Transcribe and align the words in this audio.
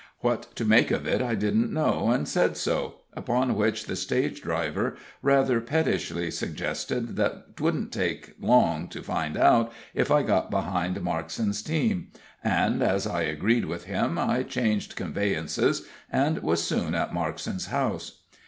What 0.21 0.55
to 0.55 0.65
make 0.65 0.89
of 0.89 1.05
it 1.05 1.21
I 1.21 1.35
didn't 1.35 1.71
know, 1.71 2.09
and 2.09 2.27
said 2.27 2.57
so, 2.57 3.01
upon 3.13 3.53
which 3.55 3.85
the 3.85 3.95
stage 3.95 4.41
driver 4.41 4.95
rather 5.21 5.61
pettishly 5.61 6.31
suggested 6.31 7.17
that 7.17 7.55
'twouldn't 7.55 7.91
take 7.91 8.33
long 8.39 8.87
to 8.87 9.03
find 9.03 9.37
out 9.37 9.71
if 9.93 10.09
I 10.09 10.23
got 10.23 10.49
behind 10.49 10.95
Markson's 11.01 11.61
team; 11.61 12.07
and, 12.43 12.81
as 12.81 13.05
I 13.05 13.21
agreed 13.21 13.65
with 13.65 13.83
him, 13.83 14.17
I 14.17 14.41
changed 14.41 14.95
conveyances, 14.95 15.87
and 16.11 16.39
was 16.39 16.63
soon 16.63 16.95
at 16.95 17.13
Markson's 17.13 17.67
house. 17.67 18.23